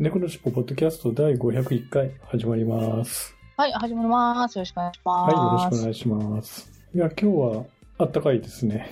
[0.00, 3.36] 猫のしっぽポッドキャスト第501回始まります。
[3.58, 4.56] はい、始まります。
[4.56, 5.76] よろしくお願いしはい、よろます。
[5.76, 6.70] しくお願いします。
[6.94, 7.64] いや、今日は
[7.98, 8.90] あったかいですね。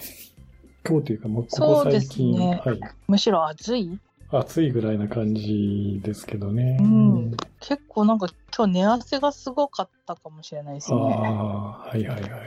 [0.86, 3.98] 今日というか、もうここ最近、すねはい、むしろ暑い？
[4.30, 6.76] 暑いぐらいな感じですけどね。
[6.78, 11.02] うん結構なんか今日寝汗がすごかったかもしれないですあね。
[11.02, 12.42] あ、はいはいはいはい。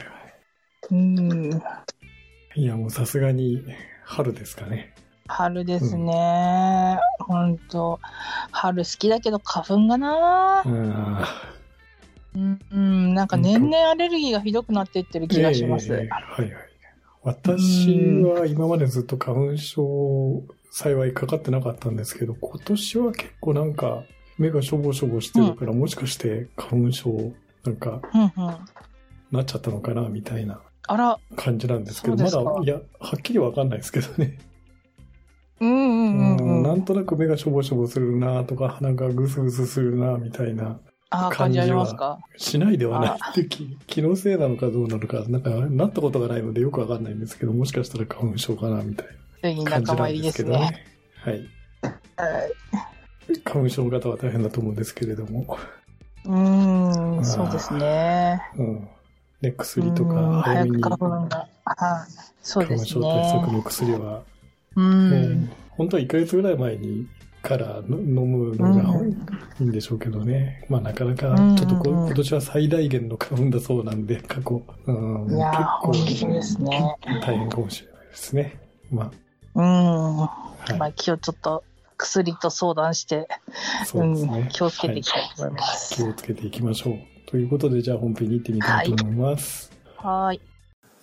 [0.92, 1.62] うん。
[2.56, 3.64] いや、もうさすがに
[4.04, 4.94] 春ですかね。
[5.32, 7.00] 春ですね。
[7.20, 8.00] ほんと。
[8.52, 11.18] 春好きだけど花粉がなうん。
[12.36, 13.14] うん、うん。
[13.14, 15.94] なんか年々アレルギーがひどくなっていってる気がします。
[15.94, 16.72] ええはいはい。
[17.24, 24.04] 私は今までずっと花粉症、幸いかかってなかったんですけど、今年は結構なんか
[24.38, 27.32] 目がしょぼしょぼしてるから、もしかして花粉症
[27.64, 28.58] なんかうんうん。
[29.32, 31.20] なっちゃったのかなみたいなあら。
[31.38, 34.38] 感じなんですけど、まだ、いや、はっきりわかんないですけどね。
[35.62, 36.64] うん。
[36.64, 40.80] なんとなく目がしょぼしょぼするなとか、鼻がぐすぐすするなみたいな、
[41.32, 42.20] 感じありますか？
[42.38, 49.08] しないではないって気気のせいなのかどうなのか、なんか、なったことがないのでよくわかんないんですけど、もしかしたら花粉症かなみたい
[49.64, 50.86] な感じなんでけどですすね。
[51.24, 51.34] はい。
[51.36, 52.52] はい
[53.46, 55.58] 花粉症の方は大変だと思うんですけれども、
[56.26, 58.42] うーん、そうですね。
[58.58, 58.88] うん。
[59.42, 61.30] ね、薬とうんか、早めに花粉
[62.44, 63.54] 症対策ね。
[63.54, 64.24] の薬は、
[64.76, 65.40] うん。
[65.40, 67.08] ね本当は1ヶ月ぐらい前に
[67.42, 69.16] からの飲むのがうんい
[69.62, 70.66] いんでしょうけどね。
[70.70, 74.64] まあなかなかうん、ちょっとこうん今年は最大限の花粉だそうなんで、過去。
[74.86, 75.38] うん、結
[75.82, 76.96] 構当ですね。
[77.22, 78.60] 大変かもしれないですね。
[78.92, 79.12] ま
[79.56, 79.64] うん。
[79.64, 80.24] あ、ま
[80.70, 80.94] あ、はい。
[80.94, 81.64] 今日ちょっと
[81.98, 83.28] 薬と相談して、
[83.86, 84.48] そうですねん。
[84.50, 85.96] 気をつけていきたいと思いまはいす。
[85.96, 87.00] 気をつけていきましょう。
[87.26, 89.72] ということで、じゃあ本編に行ってみたいと思います。
[89.98, 90.42] はーい。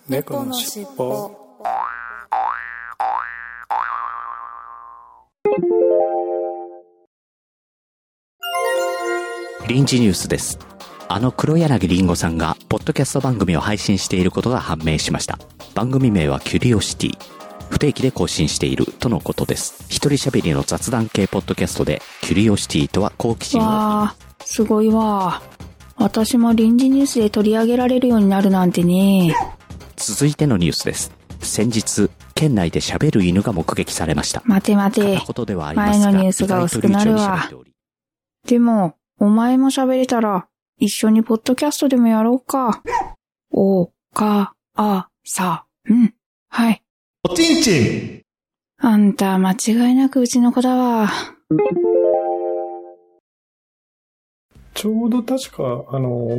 [0.07, 1.31] 猫のしっぽ
[9.69, 10.57] 臨時ニュースです。
[11.07, 15.37] あの黒柳りんごさんが、ポッドキャスト番組を配信していることが判明しました。
[15.75, 17.17] 番組名はキュリオシティ。
[17.69, 19.85] 不定期で更新しているとのことです。
[19.87, 25.39] 一人喋りの雑談系ポッドキャストで、キュリオシティとは好奇心をわあ、すごいわ。
[25.97, 29.35] 私も臨時ニュースで取り上げられるようになるなんてね。
[29.97, 31.11] 続いてのニュースです。
[31.41, 34.41] 先日、県内で喋る犬が目撃されました。
[34.45, 35.03] 待て待て
[35.55, 37.47] 前のニュースが薄くなるわ
[38.47, 40.47] でも、お前も喋れたら、
[40.77, 42.81] 一緒にポッドキャストでもやろうか。
[43.51, 46.13] お、か、あ、さ、うん。
[46.47, 46.81] はい。
[47.29, 48.21] おちんちん
[48.77, 51.09] あんた、間違いなくうちの子だわ。
[54.73, 56.29] ちょうど確か、あの、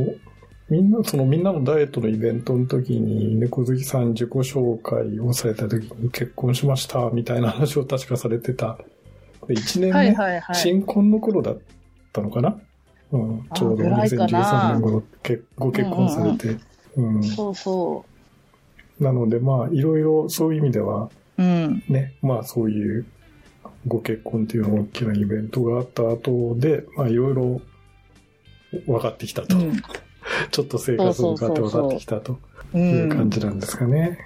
[0.70, 8.78] みんな、そのみんなのダイエットのイベントの時に、猫好きさん自己紹介をされた時に結婚しました、みたいな話を確かされてた。
[9.46, 10.56] で1年目、はいはいはい。
[10.56, 11.58] 新婚の頃だっ
[12.14, 12.58] たのかな？
[13.12, 16.48] うん、ちょうどぐらいかな2013年頃結ご結婚されて。
[16.96, 18.04] うんそうそ
[19.00, 21.42] なので、まあ、いろいろそういう意味では、う。
[21.42, 21.82] うん。
[21.88, 23.06] ね、まあそういう
[23.86, 27.62] ご結婚っていうの大きなイベントがあった後で、まあいろいろ
[28.86, 29.56] 分かってきたと。
[29.56, 29.82] うん。
[30.52, 32.38] ちょっと生活を変わって分かってきたと
[32.74, 32.78] う。
[32.78, 34.18] いうん感じなんですかね。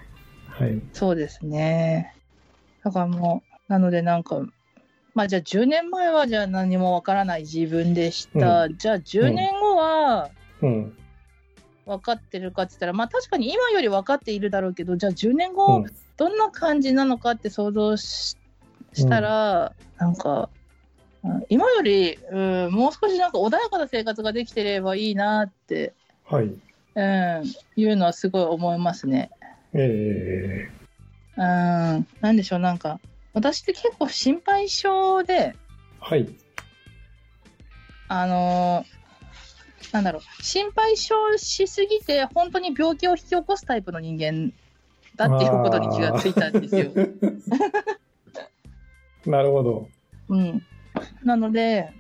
[0.49, 0.81] はい。
[0.93, 2.15] そうですね。
[2.83, 4.45] だからもう、なのでなんか、
[5.15, 8.69] まあじゃあ10年前はじゃあ何もわからない自分でした。
[8.69, 10.31] じゃあ10年後は
[10.63, 10.97] うん。
[11.87, 15.87] 分かってるかって言ったら、まあ確かに今より分かっているだろうけど、じゃあ10年う後ん
[16.17, 18.37] どんな感じなのかって想像し
[18.95, 20.65] したら、なんか、うん
[21.49, 25.95] 今より、うん、もう少しなんか穏やかな生活ができてればいいなって、
[26.27, 26.45] はい。
[26.45, 27.45] うん、
[27.77, 29.31] いうのはすごい思いますね。
[29.73, 30.69] え
[31.37, 31.43] うん、
[32.21, 33.01] なんでしょう、なんか、
[33.35, 35.55] 私って結構心配性で、ー、
[36.01, 36.29] はい。
[38.09, 38.95] あのー
[39.93, 44.53] なんだろう、心配性しすぎて、本当に病気を引き起こすタイプの人間
[45.15, 46.91] だっていうことに気がついたんですよ。
[49.25, 49.89] なるほど。
[50.29, 50.63] うん。
[51.23, 51.93] なので、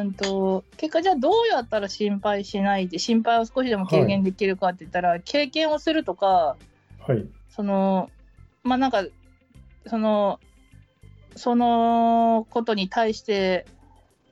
[0.00, 6.56] うんと、結果じゃあどうやったら心配しないで、心配を少しでも軽減できるかって言ったら、経験をするとか、
[7.06, 7.26] はい。
[7.50, 8.10] その、
[8.62, 9.04] まあなんか、
[9.86, 10.40] その、
[11.36, 13.66] そのことに対して、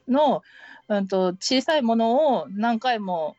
[0.09, 0.43] の、
[0.89, 3.37] うん、と小さいものを何回も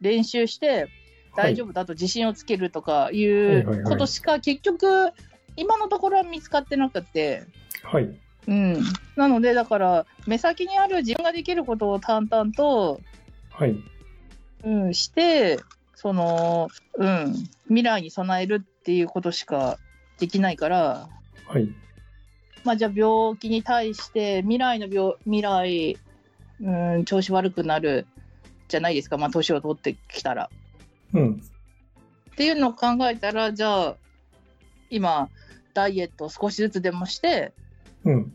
[0.00, 0.88] 練習して
[1.36, 5.10] 大丈夫だと自信をつけるとかいうことしか結局
[5.56, 7.44] 今のところは見つかってなくて、
[7.82, 8.08] はい。
[8.46, 8.82] うん、
[9.16, 13.00] なのでだから目先にある自分ができることを淡々と、
[13.50, 13.76] はい。
[14.64, 15.58] うん、して
[15.94, 17.34] その、うん、
[17.66, 19.78] 未来に備えるっていうことしか
[20.18, 21.08] できないから、
[21.46, 21.68] はい。
[22.64, 25.98] まあ、じゃあ病気に対して未来の病未来、
[26.60, 28.06] うん、調子悪くなる
[28.68, 30.50] じゃないですか、まあ、年を取ってきたら。
[31.12, 31.42] うん。
[32.32, 33.96] っていうのを考えたらじゃあ
[34.90, 35.28] 今
[35.72, 37.52] ダイエットを少しずつでもして
[38.04, 38.32] うん。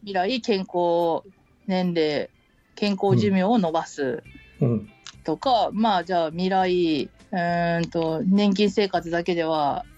[0.00, 1.22] 未来健康
[1.66, 2.30] 年齢
[2.76, 4.22] 健康寿命を伸ばす
[4.60, 4.88] うん。
[5.24, 9.93] とか、まあじゃあ未来うーんと年金生活だけでは、うん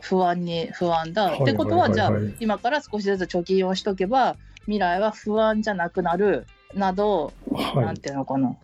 [0.00, 7.94] 不安に不安だ、はいってことはじゃあはいはいはい今から少しずつ貯金をしとけば未来は不安じゃなくなるなど、なはい。
[7.94, 8.56] んていうのかな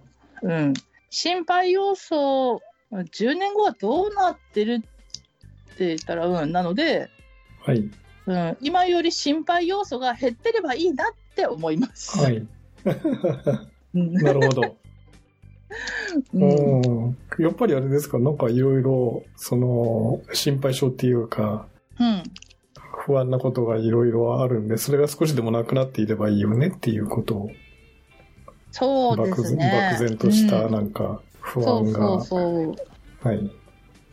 [0.43, 0.75] うん
[1.11, 2.61] 心配要素
[2.93, 4.83] 10年後はどうなってる
[5.75, 7.09] って言ったらうんなので、
[7.65, 7.89] はい。
[8.27, 12.19] うん、今より心配要素が減ってればいいなって思います。
[12.19, 12.37] はい。
[12.37, 14.77] うん なるほど。
[16.35, 17.17] うんうん。
[17.39, 21.67] やっぱりあれですか、なんかいろいろ、その、心配性っていうか、
[21.99, 22.23] うん
[23.03, 27.51] 不安なことがいろいろあるんで、それが少しでもなくなっていればいいよねっていうことを、
[28.73, 29.89] そうで漠然すね。
[29.93, 32.75] 漠然としたうんなんか不そう安が、そうそ
[33.25, 33.29] う。
[33.29, 33.51] はい。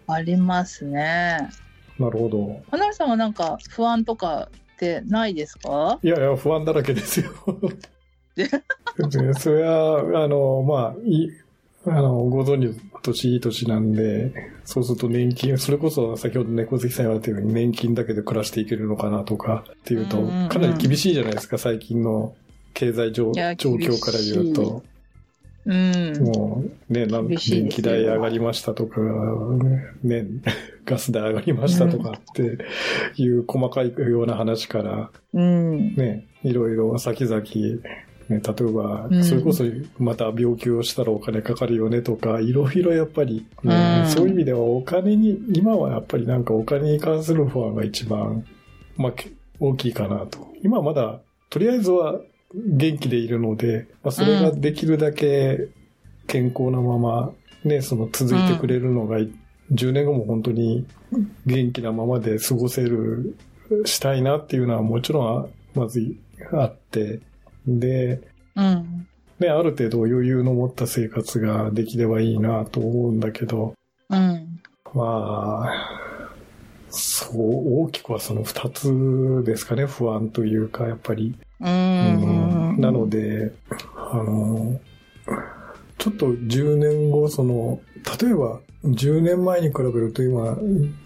[0.07, 1.49] ありますね。
[1.99, 2.61] なるほど。
[2.71, 5.99] 花さんはなんか不安とかってないですか？
[6.01, 7.31] いやいや、不安だらけですよ。
[8.37, 8.47] で
[9.33, 11.29] それは、あの、まあ、い
[11.89, 14.33] あの、ご存知の年いい年なんで、
[14.65, 20.17] そうすると年金、それこそ先ほど猫好きさん言われたように年金だけで暮らしていけるのかなとかっていうと
[20.49, 22.35] かなり厳しいじゃないですか、最近の
[22.73, 23.41] 経済状状
[23.75, 24.83] 況から言うと。
[25.65, 26.23] うん。
[26.23, 29.01] もうね、なん厳しい電気代上がりましたとか、
[30.01, 30.25] ね、
[30.85, 32.57] ガス代上がりましたとかって
[33.21, 35.95] いう細かいような話から、うん。
[35.95, 37.43] ね、いろいろ先々、
[38.29, 39.23] ね、例えばう、ん。
[39.23, 39.63] それこそ
[39.99, 44.09] また病気をしたらお金かかるよねとか、いろいろやっぱり、ねうん。
[44.09, 48.45] そういう意味ではお金に、今はやっぱりなんかお金に関する不安が一番、
[48.97, 50.47] まあ、け大きいかなと。
[50.63, 51.19] 今はまだ、
[51.49, 52.19] とりあえずは
[52.53, 55.67] 元気でいるので、まあ、それができるだけ
[56.27, 57.31] 健康なまま、
[57.63, 59.19] ね、その続いてくれるのが、
[59.71, 60.85] 10年後も本当に
[61.45, 63.35] 元気なままで過ごせる、
[63.85, 66.15] したいなっていうのはもちろん、まず
[66.53, 67.19] あって、
[67.67, 68.21] で、
[68.55, 69.07] うん。
[69.39, 73.73] ね、ある程度余裕の持った生活ができればいいなと思うんだけど、
[74.09, 74.61] うん。
[74.93, 76.31] まあ、
[76.89, 81.35] そう、大きくはその二つですかね、不安というか、やっぱり。
[81.59, 82.81] ううんん。
[82.81, 83.51] なので、
[83.95, 84.79] あの、
[85.97, 87.81] ちょっと10年後、その、
[88.21, 90.57] 例えば10年前に比べると今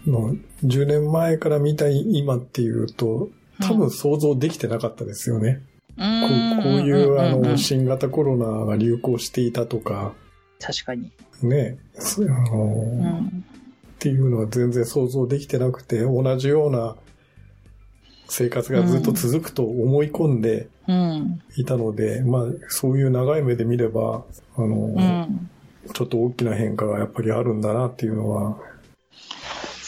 [0.06, 3.30] の、10年前から見た今っていうと、
[3.60, 5.60] 多分想像できてなかったですよね。
[5.96, 6.02] こ
[6.60, 10.14] うこういう、あの、新型コロナが流行していたとか、
[10.60, 11.10] 確かに。
[11.42, 13.26] ね、あの、うん。
[13.26, 13.30] っ
[13.98, 16.96] ていうのは全然想像できてなくて、同じような
[18.28, 21.42] 生活がずっと続くと思い込んでうん。
[21.56, 24.24] いたので、まあ、そういう長い目で見れば、
[24.56, 25.50] あの、うん。
[25.94, 28.56] ちょっと大きな変化がやっぱりあるんだなっていうのは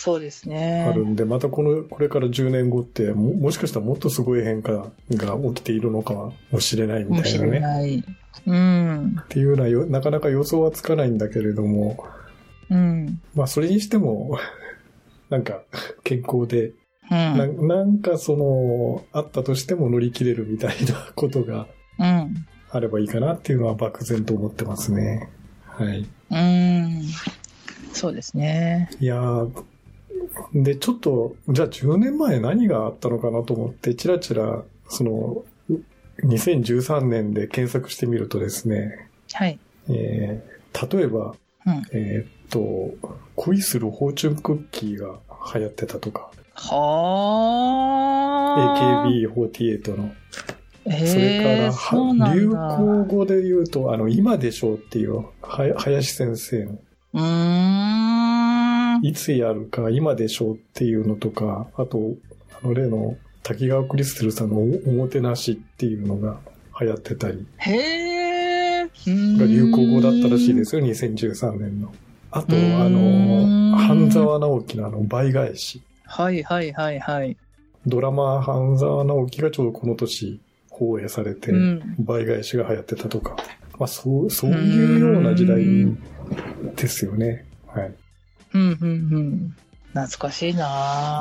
[0.04, 0.84] そうですね。
[0.86, 7.60] あるんで、またこの、これから10年後っても、もしかしたらもっとすごい変化が起きているのかもしれないみたいなね。
[7.60, 8.04] ない。
[8.46, 9.16] うん。
[9.18, 12.04] っていうのはよなかなか予想はつかないんだけれども、
[12.68, 13.18] うん。
[13.34, 14.38] まあそれにしても、
[15.30, 15.62] なんか
[16.02, 16.72] 健康で、
[17.10, 17.66] うん。
[17.66, 21.66] ななんかその、あったとしても乗り切れるみたいなことが
[21.98, 22.46] うん。
[22.70, 25.30] あればいいかなっていうのは漠然と思ってますね。
[25.64, 26.06] はい。
[26.30, 27.04] うん。
[27.94, 28.90] そうですね。
[29.00, 29.64] いやー
[30.54, 35.44] で、ちょっと、じゃあ10年前何があったのかなと思って、チラチラ、その、
[36.22, 39.58] 2013年で検索してみるとですね、はい。
[39.88, 41.36] えー例えば、
[41.66, 41.82] うん。
[41.92, 42.92] えーっと、
[43.36, 45.20] 恋するフォーチュンクッキーが
[45.54, 47.94] 流行ってたとか、は
[48.56, 49.06] あ。
[49.08, 50.12] AKB48 の。
[50.86, 56.78] えー、それから、流行語で言うと、あの、今でしょうっていう、はや林先生の、
[57.14, 57.20] うー
[58.00, 58.03] ん。
[59.04, 62.14] いつやるか今でしょうっていうのとか、あと、
[62.62, 66.38] あの例の滝川クリステルさんのおおもてなしっていうのが
[66.80, 68.84] 流行ってたり、へえ。
[68.86, 71.92] が流行語だったらしいですよ、2013年の。
[72.30, 75.82] あと、あんの、半沢直樹のあの倍返し。
[76.06, 77.36] はいはいはいはい。
[77.84, 81.94] ドラマ半沢直樹がちょうどこの年放映されて、うん。
[81.98, 83.36] 倍返しが流行ってたとか、
[83.78, 85.62] まあそう、そういうような時代
[86.74, 87.44] ですよね。
[87.66, 87.94] はい。
[88.54, 89.56] うん、うん、うん。
[89.92, 90.60] 懐かしいな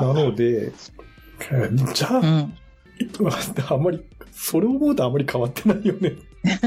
[0.02, 0.12] ぁ。
[0.12, 0.72] ので、
[1.50, 2.54] えじゃあ、うん。
[3.68, 6.12] あんまり、それを思うとあんまり変わってないよね。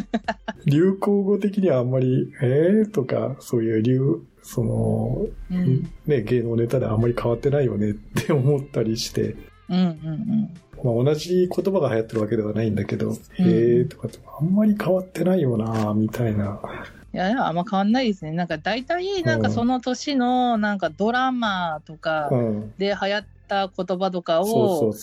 [0.65, 5.89] 流行語的にはあんまり、えーとか、そういう流、その、うん。
[6.05, 9.35] ね、芸能ネタであんまり変わってないよねって思ったりして、
[9.69, 16.61] うん、うん、まあ同じ言葉が流行ってるわけではないんだけど、えーとかってあんまり変わってないよなみたいな。
[17.17, 18.31] いや、あんま変わんないですね。
[18.31, 22.73] なんか大体、なんかその年の、なんかドラマとかうん。
[22.77, 24.93] で流行った言葉とかを。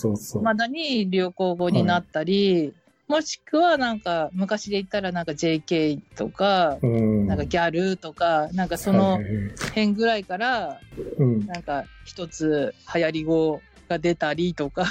[0.40, 2.72] まだに流行語になったり、
[3.08, 7.26] もしくはなんか昔で言ったらなんか JK とか、うん。
[7.26, 9.18] なんかギャルとか、なんかそはの
[9.70, 10.78] 辺ぐらいから、
[11.18, 11.46] うん。
[11.46, 14.84] なんか一つ流行り語が出たりとか。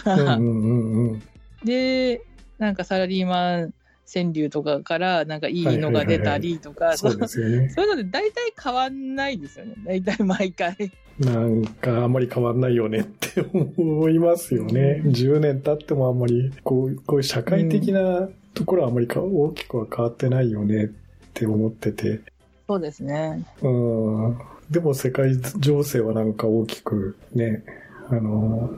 [1.63, 2.21] で、
[2.59, 3.73] なんかサラリーマン
[4.13, 7.69] 川柳とかからなんかいいのが出たりとか、そうですよね。
[7.75, 9.75] そういうので大体変わんないですよね。
[9.85, 10.75] 大体毎回。
[11.19, 15.01] なんかあんまり変わんないよねって思いますよね。
[15.05, 20.89] うん10年経ってもあんまり、こう、こういう社会的なところはあんまりか大きくは変わってないよねっ
[21.33, 22.21] て思ってて。
[22.67, 23.43] そうですね。
[23.61, 24.37] うん。
[24.71, 27.63] でも世界情勢はなんか大きくね、
[28.09, 28.69] あの、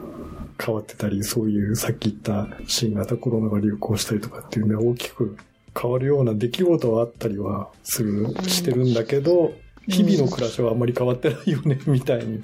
[0.64, 5.38] 変わってたり、そういうさっき言った新型コロナが流行したりとかっていうのは大きく
[5.80, 9.54] 変わるような出来事はあったりはする、してるんだけど、
[9.88, 12.40] 日々の暮らしはあんまり変わってないよね、 みたいに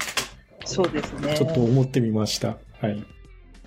[0.64, 1.34] そうですね。
[1.36, 2.58] ちょっと思ってみました。
[2.80, 3.04] はい。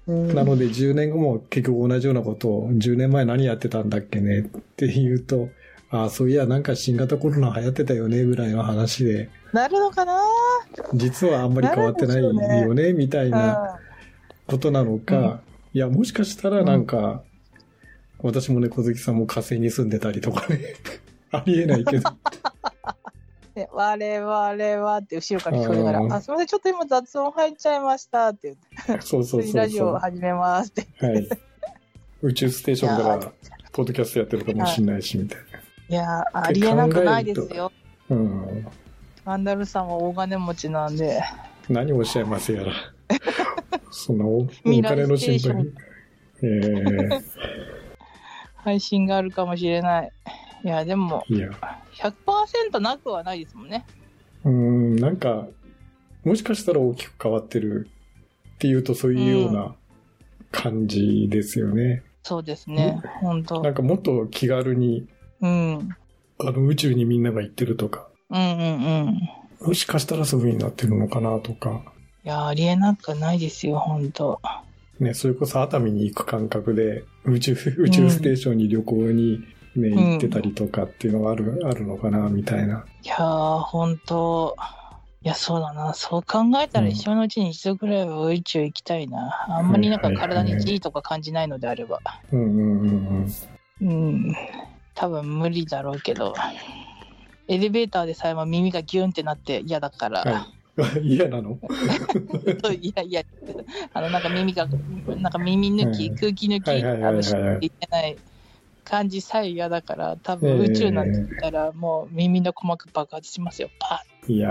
[0.07, 4.43] うんなので10年後も結局同じようなことを10年前何やってたんだっけねっ
[4.75, 5.49] て言うと、
[5.95, 10.19] ああ、そういやなんか新型コロナ流行ってたよねぐらいの話で、なるのかな？
[10.93, 12.33] 実はあんまり変わってないよ
[12.73, 13.79] ねみたいな
[14.47, 15.39] ことなのか、
[15.73, 17.23] いや、もしかしたらなんか、
[18.19, 20.73] 私もね、小月さんも火星に住んでたりとかね、
[21.31, 22.09] ありえないけど、
[23.53, 24.31] で 我々
[24.85, 26.09] はって後ろから聞こえながうん。
[26.09, 28.55] ら、あ、すみません、ちょっと今雑音入っちゃいましたって
[28.87, 29.79] 言って、そうそうそうラジ。
[29.81, 30.87] オ始めますって。
[30.99, 31.29] はい。
[32.21, 33.31] 宇宙ステーションから、
[33.71, 35.39] ポッドキャストやってるかもしれないし、みたい
[35.89, 37.71] いやー、ありえなくないですよ。
[38.09, 38.15] な。
[38.15, 38.67] うん。
[39.25, 41.21] アンダルさんは大金持ちなんで。
[41.69, 42.73] 何をおっしゃいますやら。
[43.91, 45.65] そんなお金の心ステー配。
[46.43, 47.21] え
[48.55, 50.11] 配信があるかもしれない。
[50.63, 51.49] いや、でも、ー、いや。
[51.93, 53.85] 100%なくはないですもんね。
[54.43, 55.47] うーん、なんか、
[56.23, 57.87] もしかしたら大きく変わってる
[58.55, 59.75] っていうとそういうような
[60.51, 62.03] 感じですよね。
[62.23, 62.99] そうですね。
[63.21, 65.07] 本当なんかもっと気軽に、
[65.41, 65.73] うん。
[65.77, 65.89] うん
[66.37, 68.43] あの宇宙にみんなが行ってるとか、うんう
[69.65, 69.67] ん。
[69.67, 71.81] もしかしたらそういう風になってるのかなとか、
[72.25, 74.41] いや、ありえなくないですよ、本当
[74.99, 79.39] ね、それこそ熱海に行く感覚で宇宙、宇宙ステーションに旅行に
[79.77, 82.85] ね、うん行ってたりとかっていうのがある、あるのかな、みたいな。
[83.01, 84.57] いやー、本当
[85.21, 85.93] いや、そうだな。
[85.93, 89.45] そう考えたらうん一生のうちに一度くらいは宇宙行きたいな。
[89.49, 92.01] あんまりなんか体にいいとか感じないのであれば。
[92.31, 93.27] うんうんうん
[93.81, 93.89] うん。
[93.89, 93.93] う
[94.31, 94.35] ん。
[94.95, 96.33] 多分無理だろうけど。
[97.47, 100.21] エレベーターでさえも耳がギュンってなって嫌だから。
[100.21, 100.55] はい。
[101.15, 101.57] 嫌なの？
[102.81, 103.23] いやいや、
[103.93, 104.67] あの、なんか耳が、
[105.07, 108.17] なんか耳抜き、うん空気抜き、しなきゃいけない
[108.83, 114.49] 感じさえ嫌だから、多分宇宙なんて言ったら、もう耳の鼓膜爆発しますよ、パいや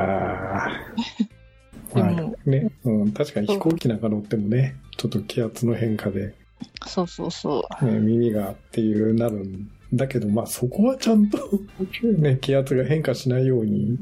[1.90, 1.94] ー。
[1.94, 6.28] でまもあね、うん、確かに飛行機なんか乗ってもね、ちょっと気圧の変化で、
[6.80, 7.84] ッそうそうそう。
[7.84, 11.38] ね、耳がっていうなるんだけど、まあそこはちゃんと、
[12.18, 13.98] ね、気圧が変化しないように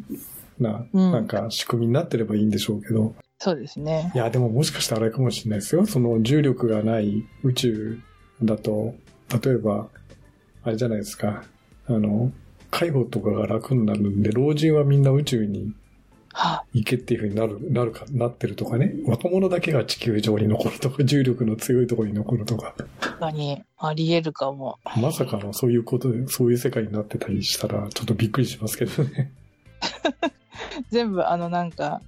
[0.59, 4.19] な、うんなんか仕組みになってればいいんでしょうけど、そうですねい。
[4.19, 5.87] や、でももしかしたらあれかもしれないですよ。
[5.87, 7.99] その重力がない宇宙
[8.43, 8.95] だと、
[9.43, 9.89] 例えば、
[10.63, 11.45] あれじゃないですか、
[11.87, 12.31] あの、
[12.71, 15.82] 介護とかが楽になるんで、老人はみんな宇宙には
[16.73, 18.95] 行けっていうふうになる、なるか、なってるとかね。
[19.07, 22.75] 若者だけが地球上に残るとか、重力の強いところに残るとか。
[23.01, 24.79] 確かにあり得るかも。
[24.97, 29.33] まさかのそういうことで、そういう世界になってたりしたら、ちょっとびっくりしますけどね。
[30.91, 32.01] 全部、あの、なんか、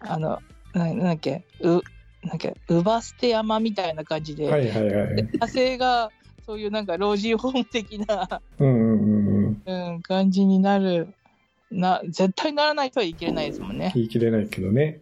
[0.00, 0.40] あの、
[0.74, 1.82] ななんだっけ、う、なんだ
[2.34, 5.28] っけ、ウバステ山みたいな感じで、はいはいはい。
[5.38, 6.10] 火星が、
[6.44, 9.92] そういうなんか老人ホーム的な、うんうんうんうん。
[9.92, 11.08] うん、感じになる。
[11.70, 13.92] な、絶対ならないとは言い切れないですもんね。
[13.94, 15.00] 言い切れないけどね。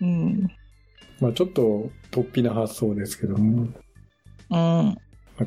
[0.00, 0.50] うん、うん。
[1.20, 3.68] まあちょっと、突飛な発想ですけども、うん。
[4.50, 4.96] なん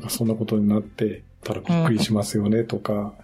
[0.00, 3.14] かそんなことになってたらびっくりしますよねとか、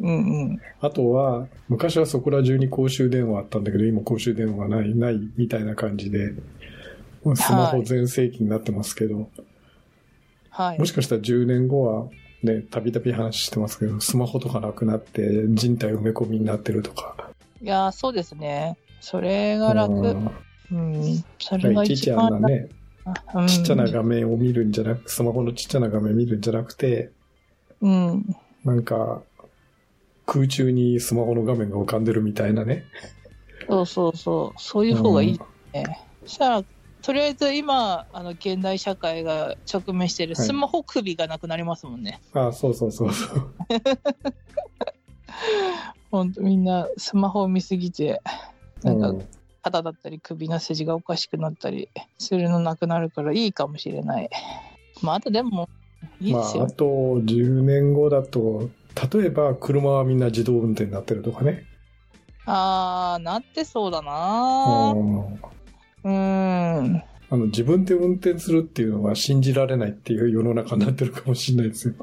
[0.00, 0.60] うんうん。
[0.80, 6.32] あとは、昔はそこら中に公衆電話あったんだけど、今公衆電話ない、ないみたいな感じで、
[7.34, 9.30] スマホ全盛期になってますけど、
[10.50, 10.86] はいも。
[10.86, 12.08] しかしたら10年後は、
[12.42, 17.30] ね、たびたび話してますけど、スマホとかなくなって人体埋め込みになってるとか。
[17.62, 18.76] いやー、そうですね。
[19.00, 19.92] それが楽。
[19.92, 20.30] うん
[20.72, 21.24] うん。
[21.38, 22.46] それが一番楽。
[22.46, 22.68] ね、
[23.34, 27.10] うんちっちゃな画面を見るんじゃなく、スマホのちっちゃな画面見るんじゃなくて、
[27.80, 28.36] うん。
[28.64, 29.22] なんか、
[30.26, 32.84] 空中にスマホの画面が浮かんでるみたいなね。
[33.68, 34.60] そうそうそう。
[34.60, 35.40] そういう方がいい
[35.72, 36.04] ね。
[36.24, 36.64] そしたら、
[37.06, 42.20] とりあえず今、あの、現代社会が直面しているはいスマホ首がなくなりますもんね。
[42.32, 43.52] あそうそうそうそう。
[46.10, 48.20] ほんとみんなスマホを見すぎて、
[48.82, 49.28] なんかうん
[49.62, 54.28] 肩だったり首の筋がおかしくなったりするのなくなるからいいかもしれない。
[55.00, 55.68] まあ、あとでも、
[56.20, 56.64] いいまあ、ですよ。
[56.64, 58.68] あと10年後だと、
[59.12, 61.66] 例えば車はみんな自動運転になってるとかね。
[62.46, 65.55] あー、なってそうだうな
[66.06, 67.02] うーん。
[67.28, 71.94] あの自分で運転するっていうのは信じられないっていう世の中になってるかもしれないですよ。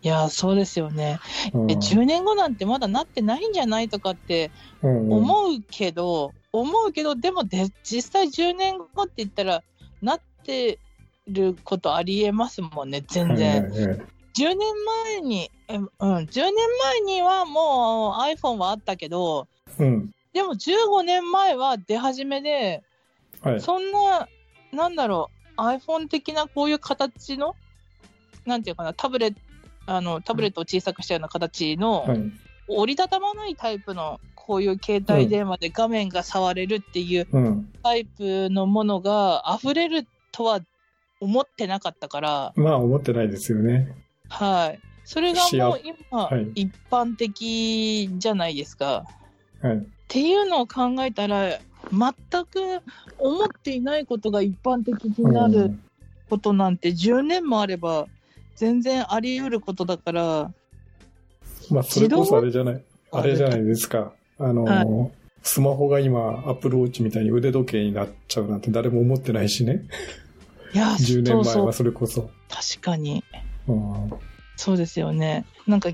[0.00, 1.20] いやー、そうですよね。
[1.52, 4.50] うんえ10年後なんてまだなってないんじゃないとかって
[4.82, 9.62] うんうん思うけど、思うけど、でもで実際10年後って言ったら、
[10.00, 10.78] なって
[11.28, 13.64] ることありえますもんね、全然。
[13.64, 14.00] はいはいはい
[14.34, 14.58] 10年
[15.04, 19.46] 前に、えうん、10年前にはもう iPhone はあったけど、
[19.78, 20.10] うん。
[20.32, 22.82] でも15年前は出始めで、
[23.42, 23.60] はい。
[23.60, 24.28] そんな、
[24.72, 27.56] なんだろう、iPhone 的なこういう形の、
[28.46, 29.40] なんていうかな、タブレット、
[29.84, 32.32] あのタブレットを小さくしたような形の、はい。
[32.68, 37.72] 折りたたまないタイプのこういう携帯電話で画面が触れるっていううん。
[37.82, 40.60] タイプのものが溢れるとは
[41.20, 43.94] 思ってなかったから、まあ、思ってないですよね。
[44.28, 44.80] はい。
[45.04, 49.04] それがもう今、はい一般的じゃないですか。
[49.60, 49.76] はい。
[49.76, 51.58] っていうのを考えたら、
[51.90, 52.82] 全く
[53.18, 55.82] 思っていないことが一般的になるうん
[56.32, 58.06] ことなんて10年もあれば
[58.56, 60.50] 全然あり得ることだから、
[61.70, 64.14] まあ、それこそあれじゃない、あれじゃないですか。
[64.38, 65.10] あの、は
[65.42, 69.82] スマホが今、アップルウォッチみたいに腕時計になっちゃうなんて誰も思ってないしね。
[70.72, 72.30] いや、 10年前はそうそう、それこそ。
[72.48, 73.22] 確かに。
[73.68, 74.10] うん
[74.56, 75.44] そうですよね。
[75.66, 75.90] なんか、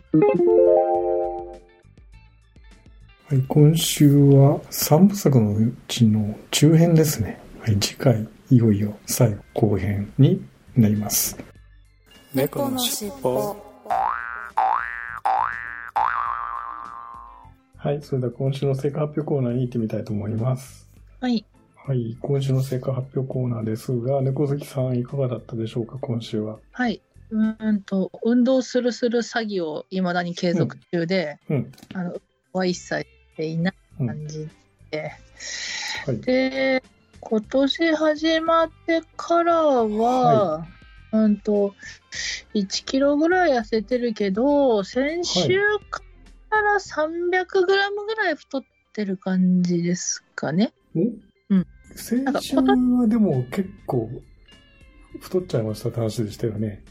[3.30, 7.38] はい、今週は3部作のうちの中編ですね。
[7.60, 10.42] はい、次回、いよいよ最後、後編に
[10.74, 11.36] なります。
[12.32, 13.54] 猫のしっぽ
[17.76, 20.88] はい、それでは今週の成果発表コーナーに行ってみたいと思います。
[21.20, 21.44] はい。
[21.76, 26.60] はい、今週の成果発表コーナーですが、猫好きさんいかがだったでしょうか、今週は。
[26.72, 27.02] はい。
[27.28, 31.72] うーんと、運動するする詐欺をいまだに継続中で、うん。
[31.92, 32.16] あの、
[32.52, 33.06] は一切し
[33.38, 34.48] ていないうん感じ
[34.90, 35.12] で、
[36.06, 36.20] はい。
[36.20, 36.82] で、
[37.20, 40.66] 今年始まってからは、
[41.12, 41.74] うんと、
[42.54, 46.02] 1キロぐらい痩せてるけど、先週か
[46.50, 50.72] ら300グラムぐらい太ってる感じですかね。
[50.96, 51.00] お？
[51.50, 54.10] うん先週はでも結構
[55.20, 56.82] 太っちゃいましたって話でしたよね。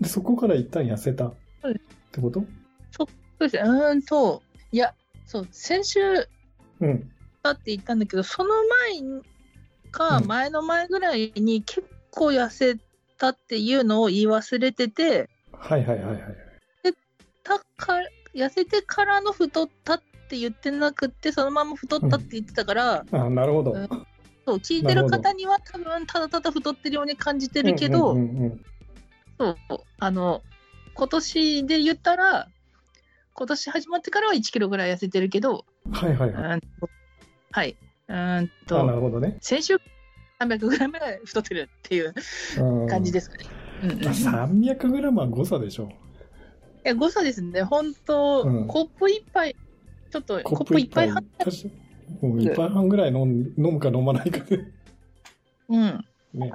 [0.00, 1.80] で、そこから一旦痩せたっはい
[2.12, 2.44] てこと？
[2.92, 3.08] そう
[3.40, 3.62] ですね。
[3.64, 4.42] うーんと、
[4.72, 4.94] いや、
[5.26, 6.00] そう、先週
[6.80, 7.10] うん。
[7.42, 8.54] だって言ったんだけど、その
[8.90, 9.22] 前
[9.90, 12.76] かうん前の前ぐらいに結構痩せ
[13.18, 16.22] たっていうのを言い忘れてて、はいはいはいはい。
[17.42, 18.00] たか
[18.34, 23.72] 痩せてからの太ったって言ってなくって、そのまま太ったって言ってたから、あ、なるほど。
[23.72, 23.88] うん
[24.48, 28.60] そう聞いてる方には多分ただただ太ってるように感じてるけど、うんうんうん
[29.38, 29.56] そう
[29.98, 30.42] あの
[30.94, 32.48] 今年で言ったら、
[33.36, 36.60] 今年始まってからは1キロぐらい痩せてるけど、うんはいはいうはい。
[37.52, 37.76] はい、
[38.08, 39.36] うーんあ、なと、るほどね。
[39.40, 39.76] 先週
[40.40, 42.14] 300グラムぐらい太ってるっていう
[42.58, 43.46] うん感じですかね。
[43.82, 45.90] うんうんうん、い300グラムは誤差でしょ。
[46.86, 49.56] や誤差ですね、本当、うんコップ一杯、
[50.10, 51.50] ちょっとココップ一杯確半か
[52.22, 54.64] うん一杯半ぐらい飲ん飲むか飲まないかで、
[55.68, 56.52] うん、ね、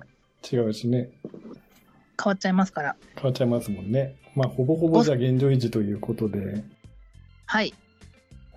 [0.51, 1.11] 違うしね。
[2.21, 2.95] 変わっちゃいますから。
[3.15, 4.15] 変わっちゃいますもんね。
[4.35, 6.63] まあ、ほぼほぼじゃ現状維持ということで、で
[7.45, 7.73] はい、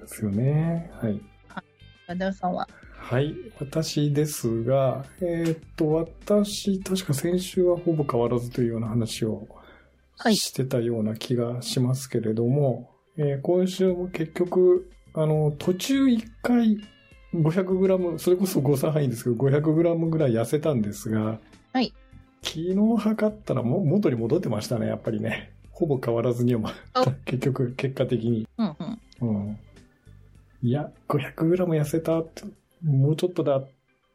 [0.06, 0.90] すよね。
[1.00, 1.20] はい。
[2.06, 2.68] ダダルさんは。
[2.96, 3.34] はい。
[3.58, 9.48] 私ですが、えーっと、私、確か先週はほぼ変わらずというような話を
[10.16, 16.78] はいしてたような気がしますけれども、えー今週も結局、あの、途中1回
[17.34, 21.40] 500g、それこそ誤差範囲ですけど、500g ぐらい痩せたんですが、
[21.72, 21.92] はい。
[22.44, 25.52] 昨日測ったらも元に戻ってましたね、やっぱりね。
[25.70, 26.54] ほぼ変わらずに
[27.24, 28.46] 結局、結果的に。
[28.58, 28.76] うん
[29.20, 29.36] うん。
[29.46, 29.58] うん。
[30.62, 32.44] いや、500g 痩せたって、
[32.84, 33.68] もうちょっとだっ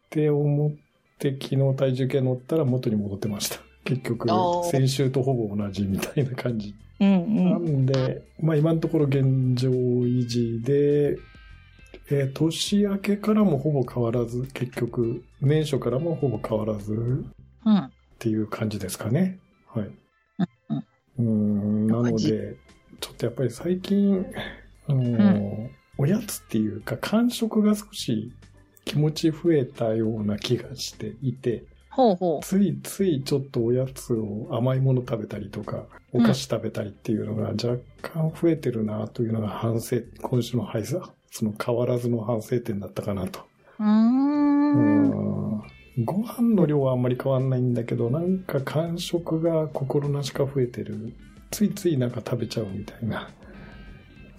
[0.09, 0.71] て思っ
[1.17, 3.59] て、昨日体重計乗ったら元に戻ってました。
[3.83, 4.27] 結局
[4.65, 6.75] 先週とほぼ同じみたいな感じ。
[6.99, 7.57] うんな。
[7.57, 9.23] んで、まあ今のところ現
[9.55, 11.17] 状維持で、
[12.11, 17.91] えー年明けからもほぼ変わらず、結局、年初からもほぼ変わらずうん。
[18.19, 19.39] っていう感じですかね。
[19.67, 19.91] はい。
[21.19, 22.57] うんなので、
[22.99, 24.25] ちょっとやっぱり最近、
[24.87, 25.69] あのー
[26.01, 28.31] おやつっていうか、感触が少し
[28.85, 43.41] 気持ち増えたような気がしていて、ほうほついついちょっとおやつを甘いもの食べたりとか、お菓子食べたりっていうのが若干増えてるなというのが反省、今週の配送、その変わらずの反省点だったかなと。
[43.79, 43.83] う。
[43.83, 45.48] ん。
[45.99, 51.13] うんご飯の量はあんまり変わんないんだけど、なんか感触が心なしか増えてる。
[51.51, 53.29] ついついなんか食べちゃうみたいな。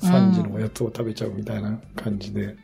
[0.01, 2.57] 3時のおやつを食べちゃうみたいな感じで。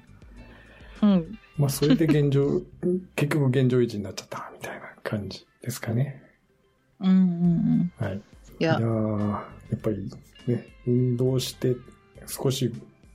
[1.02, 1.38] うん。
[1.59, 2.62] まあそれで現状、
[3.16, 6.22] 結局現状維持になっちゃったみたいな感じですかね。
[7.00, 7.22] うんうんう
[7.85, 7.92] ん。
[7.96, 8.16] はい。
[8.16, 8.20] い
[8.59, 9.42] いやや、ーや
[9.76, 10.11] っぱり
[10.46, 11.76] ね、運動して
[12.26, 12.72] 少し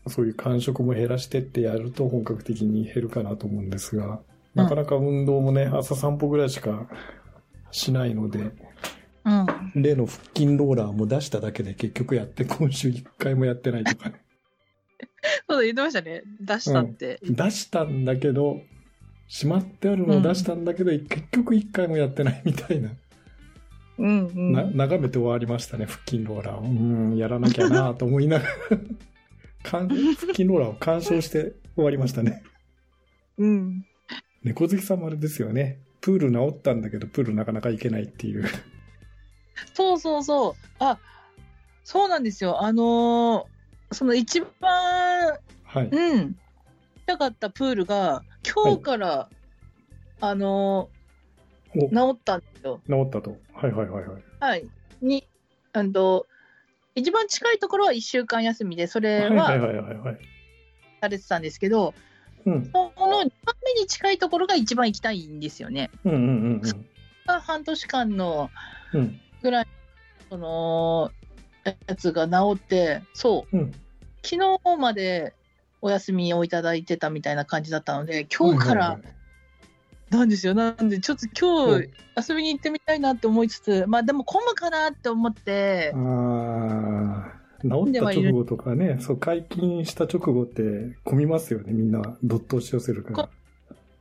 [0.07, 4.21] そういう感触も減らしてってやると本格的に減るかなと思うんですが、
[4.53, 6.87] なかなか運動もね、朝散歩ぐらいしか
[7.71, 8.51] しないので、
[9.23, 9.81] うん。
[9.81, 14.21] 例の腹筋ローラーも出しただけで結局やって今週1回もやってないとかね。
[15.47, 16.23] そうだ、言ってましたね。
[16.39, 17.19] 出したって。
[17.23, 18.61] 出したんだけど、
[19.27, 22.91] しまってあるのを出したんだけど、結局1回もやってないみたいな。
[23.97, 24.51] うんうん。
[24.51, 26.63] な眺めて終わりましたね、腹筋ローラーを。
[26.63, 28.51] うん、やらなきゃなと思いながら
[29.63, 32.43] 腹筋ローラーを鑑賞して終わりましたね。
[33.37, 33.85] うん。
[34.43, 35.79] 猫好きさんもあれですよね。
[36.01, 38.45] プール治ったんだけど、プールなかなか行けないっていう。
[39.73, 40.53] そうそうそう。
[40.79, 40.97] あ、
[41.83, 42.63] そうなんですよ。
[42.63, 43.51] あのー
[43.93, 45.89] その一番、はい。
[45.91, 46.33] うん、行き
[47.05, 49.29] たかったプールが、今日から、
[50.21, 50.89] あの
[51.75, 52.81] お、ー治ったんですよ。
[52.87, 53.37] 治ったと。
[53.53, 54.23] はいはいはいはい。
[54.39, 54.65] はい。
[55.01, 55.27] に、
[55.73, 56.25] あの、
[56.95, 60.17] 一番近いところは1週間休みで、それはいはいははいはいはい。
[61.01, 61.93] されてたんですけど、
[62.45, 62.71] うん。
[62.71, 65.89] その2番目に近いところが一番行きたいんですよね。
[66.05, 66.85] うんうんうん
[67.27, 68.49] が半年間の
[68.93, 69.01] うん。
[69.01, 69.21] うん。
[69.41, 69.67] ぐらい、
[70.29, 71.11] その、
[71.63, 73.71] やつが治って、そう、うん。
[74.23, 75.33] 昨日まで
[75.81, 78.99] お休みをいただいてたみたいな感じだったので、今日から
[80.11, 80.53] なんですよ。
[80.53, 81.89] なんで、ちょっと今日
[82.29, 92.17] 遊びに行ってみたいなって思いつつ、まあでも混むかなって思って、ああ、治った直後とかね、そう、解禁した直後って混みますよね、みんな。
[92.23, 93.29] どっと押し寄せるから。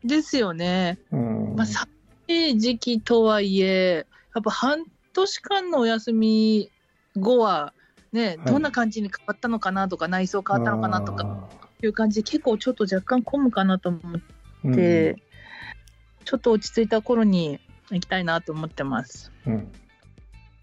[0.04, 0.98] ですよね。
[1.12, 1.54] うん。
[1.56, 1.88] まあ寒
[2.28, 6.70] い時期とはいえ、やっぱ半年間のお休み
[7.16, 7.72] 後は、
[8.12, 15.16] ね、はいどんな感じに変わったのかなとか、内装変わったのかなとかあいう感じで、結構ちょっと若干混むかなと思っー、て、
[16.24, 19.32] ちょっと落ち着いた頃に行きたいなと思ってます。
[19.46, 19.72] うん。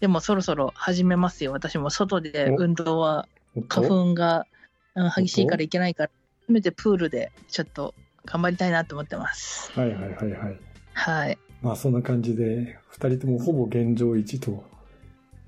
[0.00, 1.52] でもそろそろ始めますよ。
[1.52, 3.28] 私も外で運動は
[3.68, 4.46] 花粉が
[4.94, 6.10] うん激しいからいけないから、
[6.46, 9.70] せめてプールでちょっと頑張りたいなと思ってます。
[9.72, 10.60] はいはいはいはい。
[10.94, 11.38] はい。
[11.62, 14.64] まあそんな感じで、二人ともほぼ現状維持と、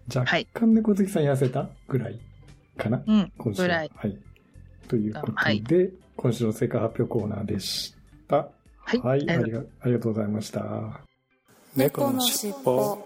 [0.08, 1.68] 若はい干猫好きさん痩せた？
[1.88, 2.20] ぐらい
[2.76, 3.32] かな、うん。
[3.38, 3.90] 今週はぐらい。
[3.94, 4.18] はい。
[4.88, 5.62] ということで、はい
[6.16, 7.94] 今週の成果発表コーナーでし
[8.28, 8.36] た。
[8.36, 11.00] はいはい、ありありがありがとうございました。
[11.74, 12.98] 猫のしっぽ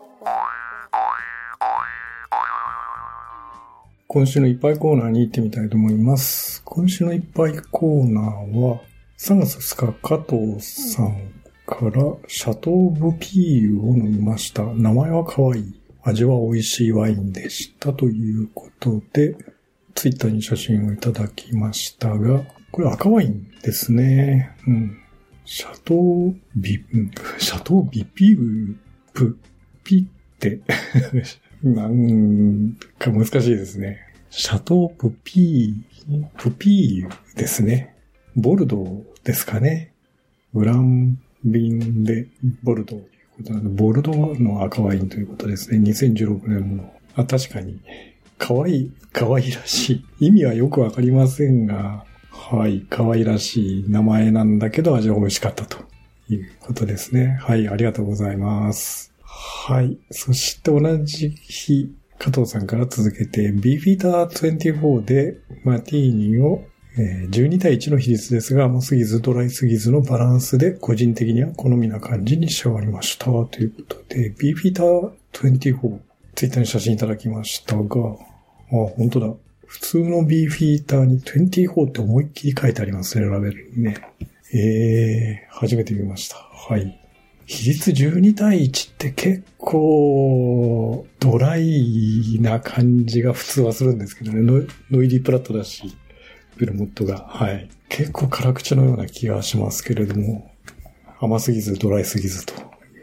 [4.15, 6.63] 今週のいっぱいコーナーに行ってみたいと思います。
[6.65, 8.25] 今週のいっぱいコーナー
[8.61, 8.81] は、
[9.19, 11.33] 3月2日、加藤さん
[11.67, 14.63] から、シャトーブピールを飲みました。
[14.67, 15.81] 名前は可愛い。
[16.05, 17.93] 味は美味しいワインでした。
[17.93, 19.35] ということで、
[19.97, 24.55] ツイッターに写真をいただきましたが、これ赤ワインですね。
[24.69, 24.97] うん。
[25.45, 26.85] シャトービ、
[27.39, 28.77] シャトービピー
[29.13, 29.37] プ、
[29.83, 30.61] ピって、
[31.65, 34.04] なんか難しいですね。
[34.37, 37.95] シャトープピー、プピーですね。
[38.35, 39.93] ボルドーですかね。
[40.53, 42.27] グランヴァンで
[42.65, 45.79] ボルドーということなので、ボルドーの赤ワインということですね。
[45.89, 46.93] 2016年もの。
[47.15, 47.81] あ、確かに。
[48.37, 50.27] 可愛い、可愛らしい。
[50.27, 55.79] 意味はよくわかりませんが、はい、可愛らしい名前なんだけど味は美味しかったと
[56.29, 57.39] いうことですね。
[57.41, 59.13] はい、ありがとうございます。
[59.23, 59.97] はい。
[60.11, 66.65] そして同じ日、加藤さんから続けて、ビーフィーター24でマティーニを、
[66.97, 73.25] 12対1の比率ですが、甘すぎずドライすぎずのバランスで個人的には好みな感じに仕上がりました。
[73.25, 75.99] ということで、ビーフィーター24、
[76.37, 78.17] ツイッターに写真いただきましたが、あ、
[78.97, 79.35] 本当だ。
[79.67, 83.97] 普通のビーフィーターに24って思いっきり書いてありますね、ラベルにね。
[84.55, 86.37] えー、初めて見ました。
[86.37, 87.04] はい。
[87.47, 94.41] 比率12対1って結構ドライな感じが普通はするんですけどね。
[94.41, 95.97] ノノイリープラットだし、
[96.57, 97.27] ベルモットが。
[97.29, 97.69] はい。
[97.89, 100.51] 結構辛口のような気がしますけれども、
[101.21, 102.55] 甘すぎずドライすぎずと。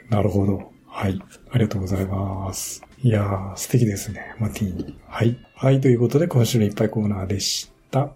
[0.10, 0.72] なるほど。
[0.88, 1.20] はい。
[1.52, 2.84] ありがとうございます。
[3.04, 4.36] いやー、素敵ですね。
[4.40, 5.00] マティーニ。
[5.08, 5.38] はい。
[5.56, 5.82] はい。
[5.82, 8.14] ということで、今週のいっぱいコーナーでした。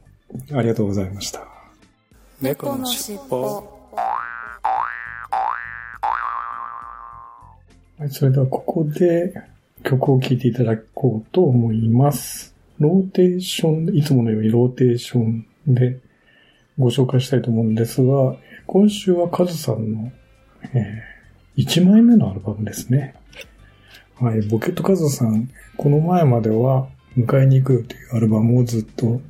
[0.53, 1.47] ありがとうございました。
[2.41, 3.74] 猫のシッポ
[7.97, 9.33] はい、それではここで
[9.85, 12.53] 曲を聴いていただこうと思います。
[12.77, 15.99] ローテーション、いつものようにローテーションで
[16.77, 18.35] ご紹介したいと思うんですが、
[18.67, 20.11] 今週はカズさんの、
[20.73, 21.03] え
[21.55, 23.15] 1枚目のアルバムですね。
[24.19, 29.21] はい、ボケットカズさん、この前までは迎えに行くよというアルバムをずっと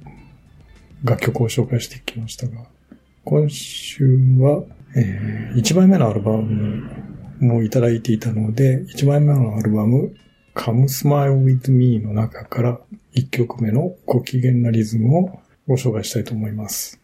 [1.04, 2.65] 楽曲を紹介してきましたが、
[3.25, 4.06] 今週
[4.39, 4.63] は、
[4.95, 10.15] え1枚目のアルバムもいただいていたので、1枚目のアルバム、
[10.56, 12.80] Come Smile With Me の中から
[13.13, 17.02] 1曲目のご機嫌なリズムをご紹介したいと思います。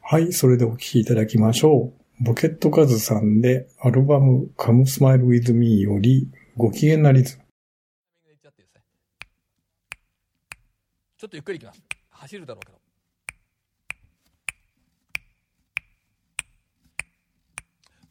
[0.00, 2.24] はい、それでお聴きいただきましょう。
[2.24, 7.42] ボケットカズさんでアルバム Come Smile With Me よりご機嫌なリズム。
[8.42, 8.82] ちゃってですね
[11.16, 12.81] ちょっとゆっくりいきます走るだろうけど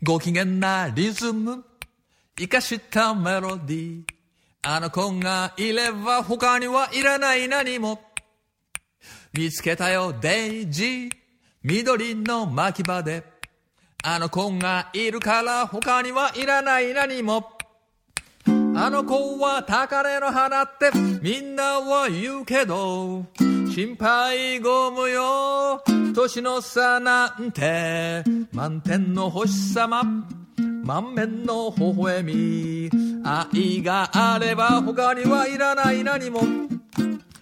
[0.04, 1.64] ご機嫌なリズム。
[2.36, 4.04] 生かしたメロディー。
[4.64, 8.02] あの子がいれば他にはいらない何も。
[9.32, 11.12] 見つけたよデイジー。
[11.62, 13.24] 緑の牧場で。
[14.04, 17.52] あの子がいるから他にはいらない何も。
[18.48, 20.90] あの子は高嶺の花って
[21.22, 23.28] みんなは言うけど。
[23.72, 25.82] 心配ご無用。
[26.14, 30.04] 年の差なんて満天の星様。
[30.84, 32.90] 満面の微笑み。
[33.24, 36.42] 愛があれば他にはいらない何も。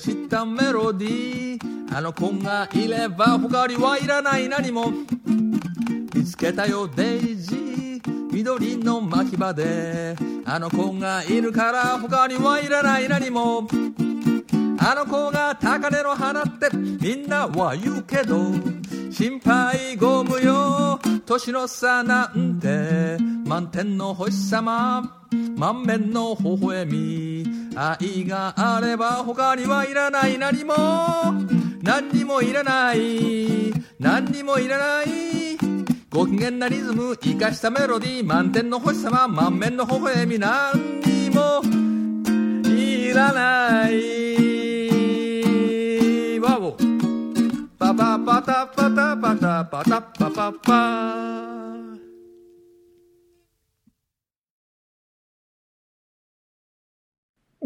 [0.00, 1.96] したメロディー。
[1.96, 4.48] あの子がいれば他にはいらない。
[4.48, 4.90] 何も
[6.14, 8.32] 見つけたよデイジー。
[8.32, 10.16] 緑の牧場で。
[10.46, 13.08] あの子がいるから他にはいらない。
[13.08, 13.68] 何も。
[14.78, 16.74] あの子が高嶺の花って。
[16.74, 18.52] みんなは言うけど。
[19.10, 20.98] 心配ご無用。
[21.26, 23.18] 年の差なんて。
[23.44, 25.26] 満天の星様。
[25.56, 27.29] 満面の微笑み。
[27.76, 30.38] 愛があれば他にはいらない。
[30.38, 30.74] 何も
[31.82, 33.72] 何にもいらない。
[33.98, 35.06] 何にもいらない。
[36.10, 41.62] ご機嫌なリズム生かしたメロディー満天の星様満面の微笑み何にも
[42.68, 43.94] いらない。
[46.40, 46.76] わお
[47.78, 49.99] パパパタパタパタパタ。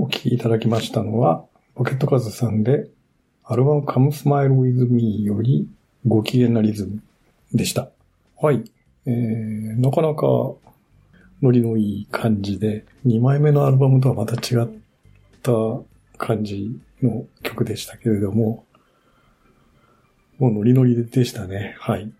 [0.04, 2.90] お聴きいただきましたのは、ポケットカズさんで、
[3.42, 5.66] アルバム Come Smile With Me より
[6.06, 7.02] ご機嫌なリズム
[7.54, 7.88] でした。
[8.38, 8.62] はい。
[9.06, 10.26] えー、なかなか
[11.40, 14.68] ノリのいい感じで、2枚目のアルバムとはまた違っ
[15.42, 15.52] た
[16.18, 18.66] 感じの曲でしたけれども、
[20.38, 21.76] もうノリノリでしたね。
[21.78, 22.12] はい。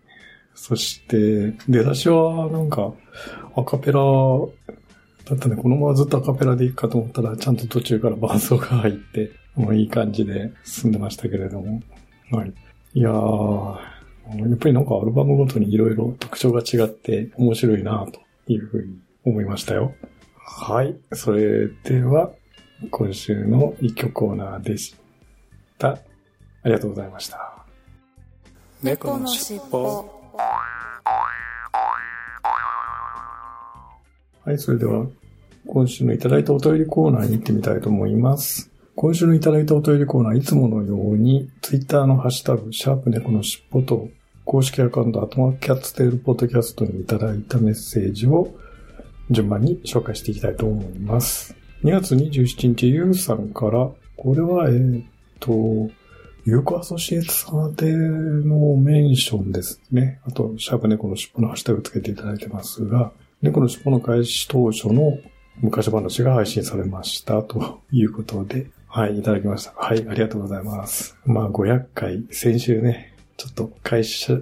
[0.55, 2.93] そして、出だしはなんか
[3.55, 4.01] アカペラ
[5.25, 11.81] だったね、このままずっとアカペラでいくかと思ったら、ちゃんと途中から伴奏が入って、 もういい感じで進んでましたけれども。
[12.31, 12.53] はい。
[12.93, 13.77] いやー、
[14.49, 19.93] やっぱりなんかアルバムごとにいろいろ特徴が違って面白いなというふうに思いましたよ。
[20.35, 20.95] はい。
[21.13, 22.31] それでは、
[22.91, 24.95] 今週の一曲コーナーでし
[25.77, 25.89] た。
[25.89, 25.99] あ
[26.65, 27.65] りがとうございました。
[28.83, 30.14] 猫のしっぽ
[34.45, 35.07] はい、それでは、
[35.65, 38.69] 今週のいただいたお便りコーナーに行ってみたいと思います。
[38.95, 44.07] 今週のいただいたお便りコーナー、いつものように、ツイッターのハッシュタグ、シャープ猫のしっぽと
[44.43, 48.53] 公式アカウント、アトマキャッツテールポッドキャストにいただいたメッセージを
[49.31, 51.55] 順番に紹介していきたいと思います。
[51.83, 55.05] 2月27日、ゆうさんから、これは、えーっ
[55.39, 55.89] と、
[56.45, 60.19] 有効アソシエイトさん宛のメンションですね。
[60.23, 63.11] あと、シャープ猫の尻尾のハッシュタグつけていただいてますが、
[63.45, 65.19] 猫の尻尾の開始当初の
[65.61, 69.73] 昔話が配信されましたということで、はい、いただきました。
[69.77, 71.15] はい、ありがとうございます。
[71.27, 74.39] まあ、500回、先週ね、ちょっと会社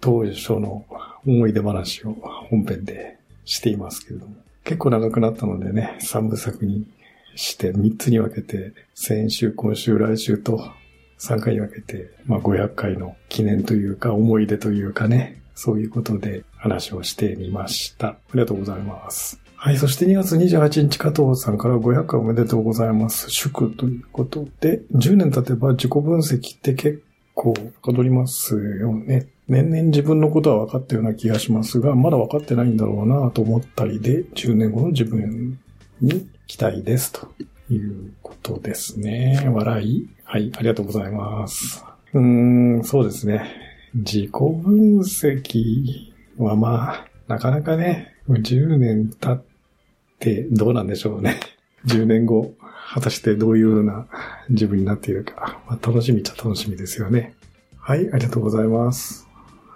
[0.00, 0.86] 当初の
[1.26, 2.14] 思い出話を
[2.48, 6.86] 本編でしていますけれども、結構長くなったのでね、3部作に
[7.34, 10.72] して3つに分けて、先週、今週、来週と
[11.18, 18.08] 3回に分けて、まあ500回の記念というか思い出というかね、そういうことで話をしてみました。
[18.08, 19.40] ありがとうございます。
[19.56, 23.30] はい、そして2月28日加藤さんから500回おめでとうございます。
[23.30, 27.02] 祝ということで、10年経てば自己分析って結
[27.34, 29.28] 構はかどりますよね。
[29.48, 35.58] 年々自分のことは分かったような気がしますが、まだ分かってないんだろうなと思ったりで、10年後の自分
[36.00, 37.28] に期待ですと
[37.70, 39.48] いうことですね。
[39.52, 40.08] 笑い。
[40.24, 41.84] はい、ありがとうございます。
[42.12, 43.75] うーん、そうですね。
[43.94, 49.44] 自己分析はまあ、なかなかね、10年経っ
[50.18, 51.40] てどうなんでしょうね。
[51.86, 52.54] 10年後、
[52.92, 54.06] 果たしてどういうような
[54.48, 55.60] 自分になっているか。
[55.68, 57.34] まあ、楽しみっちゃ楽しみですよね。
[57.78, 59.26] はい、ありがとうございます。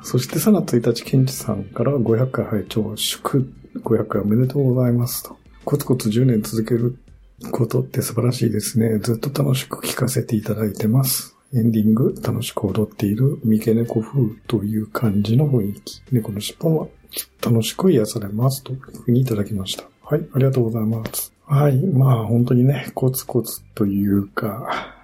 [0.02, 5.36] そして3月1日、ケンチさんから500回拝聴祝500回おめでとうございますと。
[5.64, 6.96] コツコツ10年続ける
[7.50, 8.98] ことって素晴らしいですね。
[8.98, 11.36] ずっと楽しく聞かせていただいてます。
[11.52, 16.02] エンディング、楽しく踊っている三毛猫風という感じの雰囲気。
[16.12, 16.86] 猫の尻尾は
[17.44, 19.82] 楽しく癒されますというふうにいただきました。
[20.02, 21.32] はい、ありがとうございます。
[21.46, 24.94] はい、まあ本当にね、コツコツというか、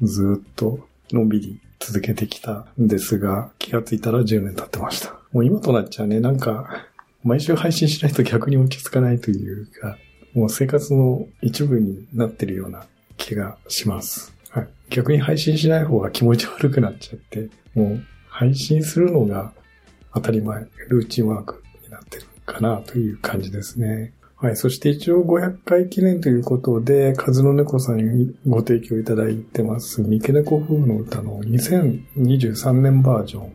[0.00, 0.78] ずっと
[1.10, 5.18] のんびり続けてきたんですが、気がついたら10年経ってました。
[5.32, 6.86] もう今となっちゃね、なんか、
[7.24, 9.98] 毎週配信しないと逆に落ち着かないというか、
[10.34, 14.33] もう生活の一部になってるような気がします。
[14.94, 19.52] 逆に配信しない方が気持ち悪くなっちゃって、もう配信するのが
[20.14, 24.12] 当たり前、ルーチンワークになってるかなという感じですね。
[24.36, 24.56] はい。
[24.56, 33.52] そして一応500回記念ということで、カズノネコさんにご提供いただいてます、三毛猫風の歌の2023年バージョン。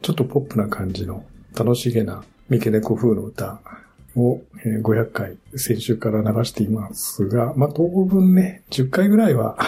[0.00, 3.60] ちょっとポップな感じの楽しげな三毛猫風の歌
[4.16, 9.58] を500回先週から流していますが、まあ、当分ね、10回ぐらいは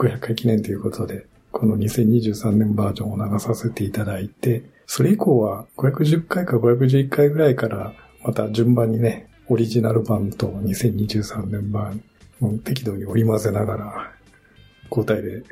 [0.00, 7.92] 500回記念ということで、この2023年バージョンを流させていただいて、それ以降は510回か511回ぐらいから
[8.24, 12.02] また順番にね、オリジナル版と2023年版
[12.64, 14.12] 適度に織り交ぜながら
[14.90, 15.42] 交代で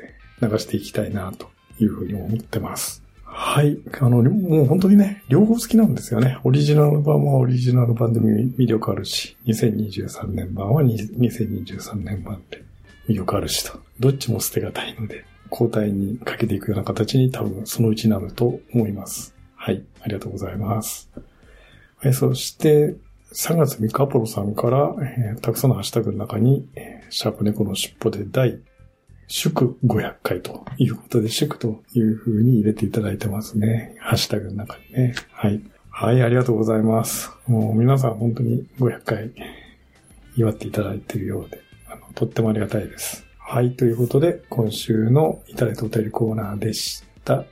[0.41, 1.47] 流していきたいなと
[1.79, 3.03] いうふうに思ってます。
[3.23, 3.77] はい。
[4.01, 6.39] あの、もう本当にね、両方好きなんですよね。
[6.43, 12.63] オリジナル版はオリジナル版で魅力あるし、2023年版は2023年版で
[13.09, 13.79] 魅力あるしと。
[13.99, 19.35] どっちも捨てがたいので、交代にかけていくような形に多分そのうちなると思います。
[19.55, 19.83] はい。
[20.01, 21.09] ありがとうございます。
[21.97, 22.95] はい、そして、
[23.33, 26.67] 3月3日アポロさんから、えーたくさんのハッシュタグの中に、
[27.09, 28.59] シャープ猫の尻尾で第
[29.27, 33.95] 祝500回ということで、祝という風に入れていただいてますね。
[33.99, 35.13] ハッシュタグの中にね。
[35.31, 35.61] はい。
[35.89, 37.31] はい、ありがとうございます。
[37.45, 39.31] もう皆さん本当に500回
[40.35, 41.61] 祝っていただいているようで、
[42.19, 43.25] とってもありがたいです。
[43.37, 47.35] はい、ということで、今週のいただいたお便りコーナーでした。
[47.35, 47.45] あ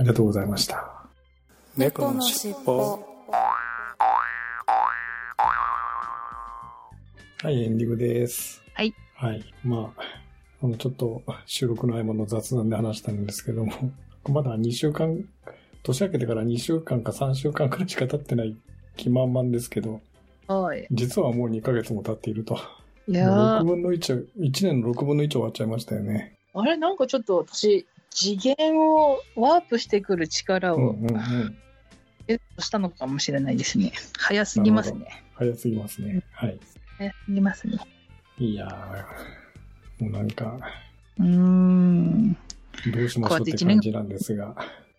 [0.00, 1.06] りがとうございました。
[1.78, 3.02] 猫のしっぽ
[7.42, 8.62] はい、エンディングです。
[8.74, 8.94] はい。
[9.14, 9.42] はい。
[9.64, 10.02] まあ、
[10.62, 13.72] あの、ちょっと収録の合間の雑談で話したんですけども、
[14.28, 15.24] まだ2週間、
[15.82, 18.58] 年明けてから2週間か3週間くらいしか経ってない
[18.98, 20.02] 気満々ですけど、
[20.48, 20.86] はい。
[20.90, 22.60] 実はもう2ヶ月も経っていると。
[23.08, 26.34] いや6ー、分の1、1年の6分の1終わっちゃいましたよね。
[26.54, 26.76] あれ？
[26.76, 31.58] なんかちょっと私、次元をワープしてくる力をうんうんうん。
[32.28, 33.92] ゲットしたのかもしれないですね。
[34.18, 35.24] 早すぎますね。
[35.34, 36.22] 早すぎますね。
[36.30, 36.60] はい。
[36.98, 37.78] 早すぎますね。
[38.38, 40.60] いやー、もうなんか、
[41.18, 42.32] うーん。
[42.32, 44.54] どうしましょうって感じなんですが。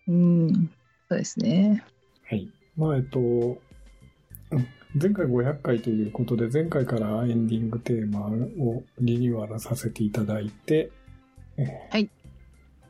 [0.06, 0.70] うん。
[1.08, 1.82] そうですね。
[2.28, 2.48] はい。
[2.76, 3.58] まあ、えっと、うん
[4.96, 8.26] 前回500回ということで、前回からエンディングテーマ
[8.64, 10.92] をリニューアルさせていただいて、
[11.56, 12.08] えーはい。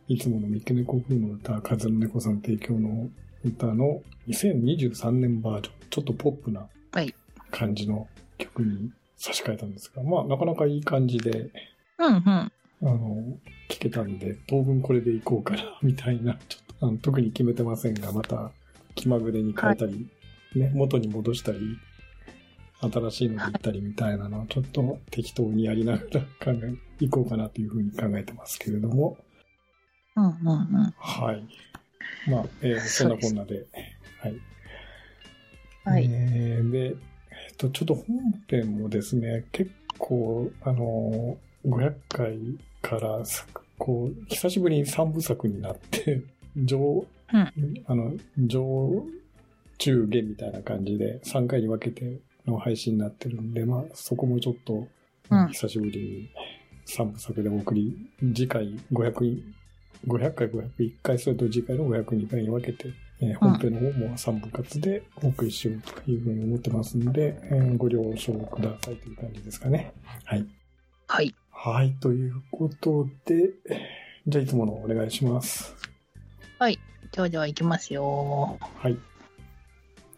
[0.09, 3.09] いつもの三毛猫風の歌、風の猫さん提供の
[3.43, 7.15] 歌の2023年バージョン、ちょっとポップなはい
[7.51, 11.51] 感じの曲に差し替えたんですが、まあ、なかなかいい感じで、
[11.99, 12.21] うんうん。
[12.21, 12.53] あ
[12.83, 13.39] の、
[13.71, 18.53] 聞けたんで、当分これでいこうかな、 みたいな、ちょっとあの特に決めてませんが、また
[18.95, 20.07] 気まぐれに変えたり、
[20.55, 21.79] ね、元に戻したり、
[22.81, 29.17] 新しいので行ったりみたいなのをちょっと適当にやりながら考え、いこうかなというふうに考えてますけれども、
[30.17, 30.95] うんうんうん。
[30.99, 31.45] はい。
[32.31, 33.67] まあ、えーそんなこんなで、
[34.21, 34.41] はい。
[35.85, 36.05] はい。
[36.11, 36.93] えーで、え
[37.53, 38.07] っと、ちょっと本
[38.49, 42.39] 編もですね、結構、あのー、500回
[42.83, 43.45] からさ、
[43.79, 46.23] こう、久しぶりに3部作になって、
[46.57, 49.07] 上、うんあの、上、
[49.79, 54.75] 中、下みたいな感じで3回に分けての配信になってるんで、まあ、そこもちょっと、
[55.31, 56.31] うん久しぶりに
[56.87, 59.43] 3部作でお送り、次回500、
[60.07, 69.95] 500回、501回、それと次回の502回に分けて、えー本編の方も3部活でお送りしようというふうに思ってますんで、えーご了承くださいという感じですかね。
[70.25, 70.47] はい。
[71.09, 71.35] はい。
[71.51, 73.51] はい、ということで、
[74.27, 75.75] じゃあいつものお願いします。
[77.15, 78.59] ではでは行きますよ。
[78.77, 78.99] はい。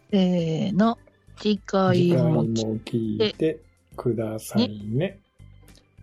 [0.09, 0.97] せーの。
[1.37, 3.59] 次回も聞いて
[3.95, 5.19] くださいね。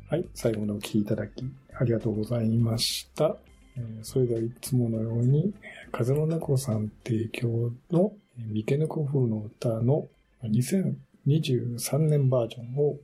[0.09, 1.45] はい、最後までお聞きいただき
[1.77, 3.37] ありがとうございました。
[3.77, 5.53] えーそれではいつものように、
[5.91, 10.07] 風の猫さん提供のえー三毛猫風の歌の
[10.45, 12.97] 2023年バージョンを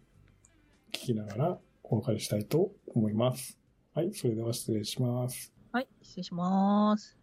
[0.93, 3.59] 聞きながらお別れしたいと思います。
[3.93, 5.53] はい、それでは失礼します。
[5.73, 5.89] はい。
[6.03, 7.20] 失礼します。